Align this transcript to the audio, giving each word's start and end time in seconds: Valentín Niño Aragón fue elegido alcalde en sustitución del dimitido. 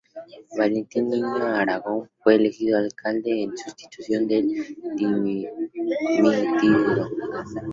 Valentín 0.57 1.03
Niño 1.11 1.35
Aragón 1.61 1.99
fue 2.23 2.31
elegido 2.33 2.75
alcalde 2.79 3.43
en 3.43 3.55
sustitución 3.55 4.25
del 4.27 4.47
dimitido. 4.95 7.07